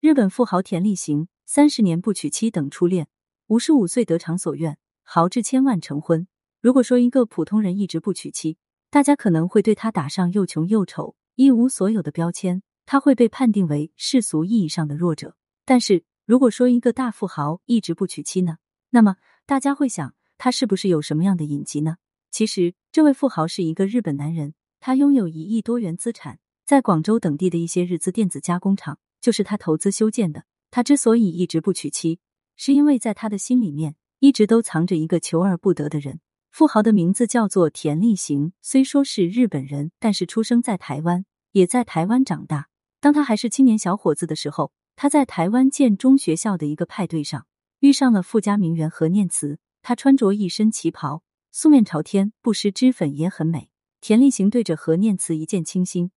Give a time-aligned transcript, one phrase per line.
[0.00, 3.08] 日本富豪田立行三十年不娶妻等初恋，
[3.48, 6.28] 五十五岁得偿所愿，豪掷千万成婚。
[6.60, 8.58] 如果说一个普通人一直不娶妻，
[8.90, 15.34] 大家可能会对他打上又穷又丑、一无所有的标签，他会被判定为世俗意义上的弱者。
[15.64, 18.58] 但是如果说一个大富豪一直不娶妻呢？
[18.90, 21.96] 那么大家会想，他是不是有什么样的隐疾呢？
[22.30, 30.44] 其实，这位富豪是一个日本男人，他拥有一亿多元资产，在广州等地的一些日资电子加工厂就是他投资修建的。
[30.70, 32.20] 他之所以一直不娶妻，
[32.56, 36.20] 是因为在他的心里面一直都藏着一个求而不得的人。
[36.50, 42.68] 富豪的名字叫做田立行，虽说是日本人，但是出生在台湾，也在台湾长大。
[43.00, 47.46] 当他还是青年小伙子的时候，他在台湾建中学校的一个派对上
[47.80, 49.58] 遇上了富家名媛何念慈。
[49.80, 53.70] 他穿着一身旗袍，素面朝天，不施脂粉也很美。
[54.00, 56.10] 田立行对着何念慈一见倾心，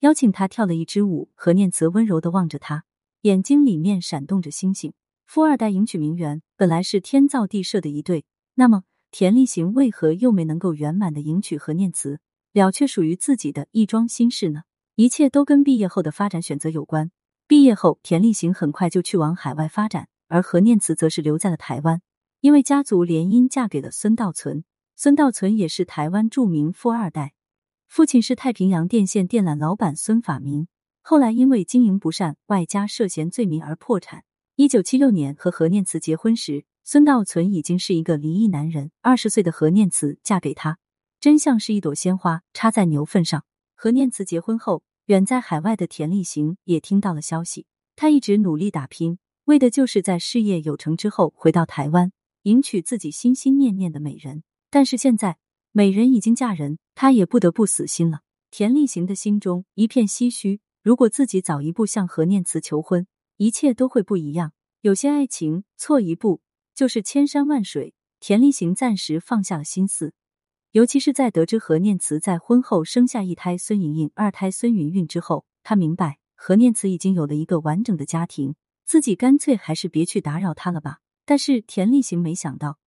[0.00, 1.30] 邀请他跳了一支舞。
[1.34, 2.84] 何念慈温柔的望着他，
[3.22, 4.92] 眼睛里面闪动着星星。
[5.26, 8.24] 富二代迎娶名媛，本来是天造地设的一对，
[8.54, 8.84] 那么。
[9.10, 12.20] 田立行为何又没能够圆满的迎娶何念慈，
[12.52, 14.64] 了却属于自己的一桩心事呢？
[14.96, 17.10] 一切都跟毕业后的发展选择有关。
[17.46, 22.02] 毕业后，田立行很快就去往海外发展，而何念慈则是留在了台湾，
[22.42, 24.62] 因为家族联姻嫁给了孙道存。
[24.94, 27.32] 孙道存也是台湾著名富二代，
[27.88, 30.68] 父亲是太平洋电线电缆老板孙法明，
[31.02, 34.22] 后来因为经营不善，外加涉嫌罪名而破产。
[34.56, 36.64] 一九七六年和何念慈结婚时。
[36.84, 40.78] 孙道存已经是一个离异男人，二十岁的何念慈嫁给他，
[41.20, 43.44] 真像是一朵鲜花插在牛粪上。
[43.74, 47.66] 何念慈结婚后，远在海外的田立行也听到了消息。
[47.94, 52.10] 他一直努力打拼，为的就是在事业有成之后回到台湾，
[52.44, 54.42] 迎娶自己心心念念的美人。
[54.70, 55.36] 但是现在
[55.72, 58.20] 美人已经嫁人，他也不得不死心了。
[58.50, 60.60] 田立行的心中一片唏嘘。
[60.82, 64.52] 如果自己早一步向何念慈求婚，一切都会不一样。
[64.80, 66.40] 有些爱情错一步。
[66.74, 70.12] 就是千山万水，田立行暂时放下了心思，
[70.70, 78.54] 尤其是在得知何念慈在婚后生下一胎孙莹莹、二胎孙云云之后，他明白何念慈已经有了一个完整的家庭，
[78.84, 81.00] 自己干脆还是别去打扰她了吧。
[81.24, 82.78] 但是田立行没想到，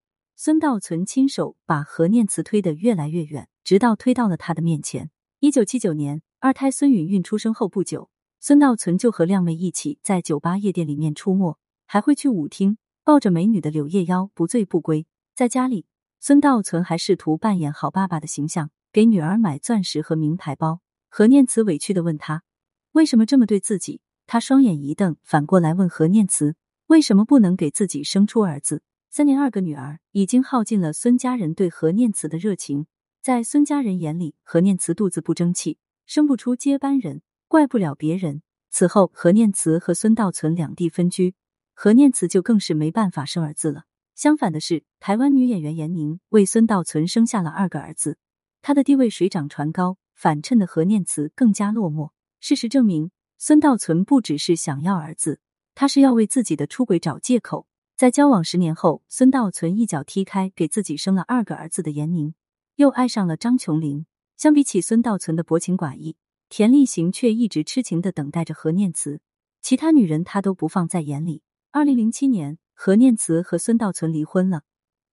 [0.44, 5.08] 孙道存亲手把何念慈推得越来越远，直到推到了他的面前。
[5.38, 8.10] 一九七九年，二胎孙云云出生后不久，
[8.40, 12.76] 孙道存就和靓妹一起在酒吧、夜店里面出没，还会去舞厅。
[13.04, 15.86] 抱着美女的柳叶腰不醉不归，在家里，
[16.18, 20.80] 孙道存还试图扮演好爸爸的形象，给女儿买钻石和名牌包。
[21.08, 22.42] 何念慈委屈的问他
[22.90, 26.56] 为什么这么对自己，他双眼一瞪，反过来问何念慈
[26.88, 28.82] 为什么不能给自己生出儿子。
[29.14, 32.86] 三年二个女儿已经耗尽了孙家人对何念慈的热情，
[33.20, 38.40] 在孙家人眼里，何念慈肚子不争气，生不出接班人，怪不了别人。
[38.70, 41.34] 此后，何念慈和孙道存两地分居。
[41.74, 43.84] 何念慈就更是没办法生儿子了。
[44.14, 48.16] 相反的是，台湾女演员闫宁为孙道存生下了二个儿子，
[48.62, 52.12] 她的地位水涨船高，反衬的何念慈更加落寞。
[52.40, 55.40] 事实证明，孙道存不只是想要儿子，
[55.74, 57.66] 他是要为自己的出轨找借口。
[58.02, 62.34] 在交往十年后，孙道存一脚踢开给自己生了二个儿子的严宁，
[62.74, 64.06] 又爱上了张琼林。
[64.36, 66.16] 相比起孙道存的薄情寡义，
[66.48, 69.20] 田立行却一直痴情的等待着何念慈，
[69.60, 71.42] 其他女人他都不放在眼里。
[71.70, 74.62] 二零零七年，何念慈和孙道存离婚了，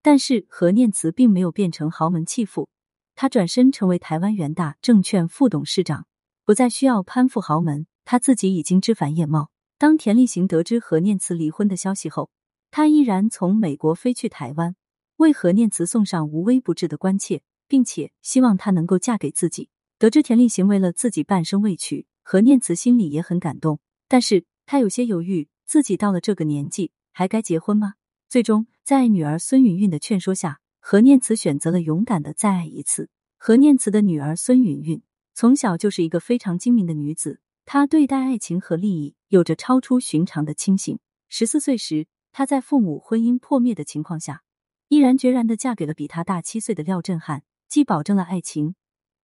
[0.02, 2.70] 但是何念慈并没有变成豪门弃妇，
[3.14, 6.08] 她转身成为台湾元大证券副董事长，
[6.44, 9.52] 不再需要攀附豪门，她自己已经枝繁叶茂。
[9.78, 12.32] 当田立行得知何念慈离婚的消息后，
[12.72, 14.76] 他依然从美国飞去台湾，
[15.18, 19.70] 为何念慈送上无微不至的关切，并且希望她能够嫁给自己。
[19.98, 25.48] 得知田立行为了自己半生未娶，何念慈心里也很感动，但是他有些犹豫。
[25.66, 27.94] 自己到了这个年纪，还该结婚吗？
[28.28, 33.12] 最终，在女儿孙云云的劝说下，何念慈选择了勇敢的再爱一次。
[33.38, 35.04] 何念慈的女儿孙云云
[35.36, 40.98] 从小就是一个非常精明的女子，她对待爱情和利益有着超出寻常的清醒。
[41.28, 42.08] 十四岁时，
[42.40, 44.44] 她在父母婚姻破灭的情况下，
[44.88, 48.76] 毅然决然的嫁给了比她大七岁的廖振汉，既保证了爱情，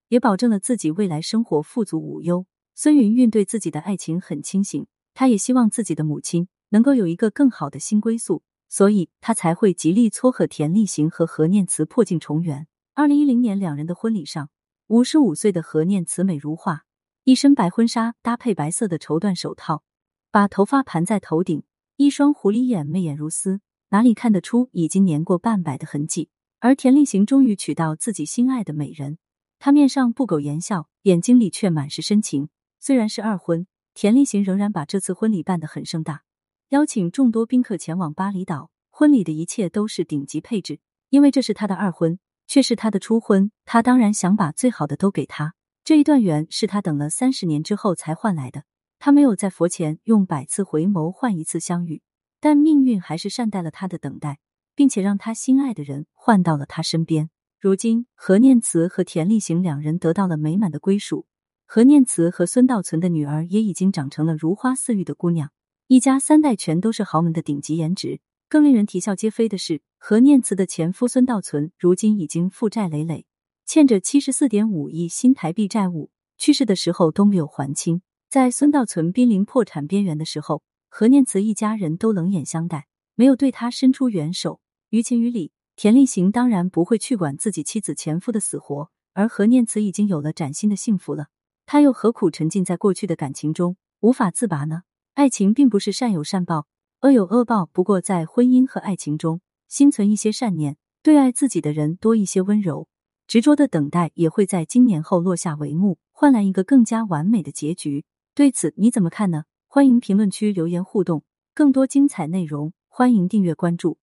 [0.10, 2.46] 也保证了自己未来生活富足无忧。
[2.74, 4.86] 孙云云对自己的爱情很清醒。
[5.14, 12.68] 她也希望自己的母亲能够有一个更好的新归宿，所以她才会极力撮合田立行和何念慈破镜重圆。
[12.96, 14.50] 二零一零年，两人的婚礼上，
[14.88, 16.84] 五十五岁的何念慈美如画，
[17.24, 19.84] 一身白婚纱搭配白色的绸缎手套，
[20.32, 21.64] 把头发盘在头顶，
[21.98, 26.30] 一双狐狸眼媚眼如丝，哪里看得出已经年过半百的痕迹？
[26.60, 29.18] 而田立行终于娶到自己心爱的美人，
[29.60, 32.50] 他面上不苟言笑，眼睛里却满是深情。
[32.80, 33.66] 虽然是二婚。
[33.94, 36.24] 田立行仍然把这次婚礼办得很盛大，
[36.68, 38.70] 邀请众多宾客前往巴厘岛。
[38.90, 45.54] 婚礼的一切都是顶级配置，因为这是他的二婚，却是他的初婚，他当然想把最好的都给他。
[45.86, 48.64] 这一段缘是他等了三十年之后才换来的。
[49.06, 52.02] 他没有在佛前用百次回眸换一次相遇，
[52.40, 54.40] 但命运还是善待了他的等待，
[54.74, 57.30] 并且让他心爱的人换到了他身边。
[57.60, 61.28] 如今，何念慈和田立行两人得到了美满的归属。
[61.68, 65.52] 何念慈和孙道存的女儿也已经长成了如花似玉的姑娘，
[65.86, 68.22] 一家三代全都是豪门的顶级颜值。
[68.50, 73.28] 更令人啼笑皆非的是，何念慈的前夫孙道存如今已经负债累累，
[73.68, 76.10] 欠着七十四点五亿新台币债务，
[76.40, 78.02] 去世的时候都没有还清。
[78.36, 82.86] 在孙道存濒临破产边缘的时候，何念慈一家人都冷眼相待，
[83.16, 84.60] 没有对他伸出援手。
[84.90, 85.54] 于情于理。
[85.78, 91.28] 田立行当然不会去管自己妻子前夫的死活，而何念慈已经有了崭新的幸福了，
[91.66, 94.82] 他又何苦沉浸在过去的感情中无法自拔呢？
[95.14, 96.68] 爱情并不是善有善报，
[97.04, 97.68] 恶有恶报。
[97.68, 99.40] 不过在婚姻和爱情中，
[99.70, 102.90] 心存一些善念，对爱自己的人多一些温柔，
[103.28, 108.04] 执着的等待也会在今年后落下帷幕，换来一个更加完美的结局。
[108.36, 109.46] 对此你怎么看呢？
[109.66, 111.24] 欢迎评论区留言互动，
[111.54, 113.98] 更多精彩内容欢迎订阅关注。